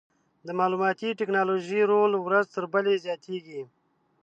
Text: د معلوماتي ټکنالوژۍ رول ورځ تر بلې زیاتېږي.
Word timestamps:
د 0.45 0.49
معلوماتي 0.59 1.09
ټکنالوژۍ 1.19 1.81
رول 1.91 2.11
ورځ 2.17 2.45
تر 2.55 2.63
بلې 2.73 2.95
زیاتېږي. 3.05 3.61